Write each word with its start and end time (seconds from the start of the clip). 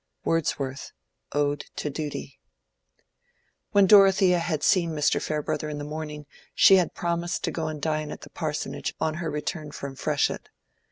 —WORDSWORTH: 0.23 0.93
Ode 1.33 1.65
to 1.75 1.91
Duty. 1.91 2.39
When 3.69 3.85
Dorothea 3.85 4.39
had 4.39 4.63
seen 4.63 4.93
Mr. 4.93 5.21
Farebrother 5.21 5.69
in 5.69 5.77
the 5.77 5.83
morning, 5.83 6.25
she 6.55 6.77
had 6.77 6.95
promised 6.95 7.43
to 7.43 7.51
go 7.51 7.67
and 7.67 7.79
dine 7.79 8.09
at 8.09 8.21
the 8.21 8.31
parsonage 8.31 8.95
on 8.99 9.13
her 9.21 9.29
return 9.29 9.69
from 9.71 9.95
Freshitt. 9.95 10.49